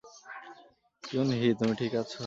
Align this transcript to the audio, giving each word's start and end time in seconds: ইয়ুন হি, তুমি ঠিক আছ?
ইয়ুন 1.03 1.29
হি, 1.39 1.49
তুমি 1.59 1.73
ঠিক 1.75 1.93
আছ? 1.95 2.11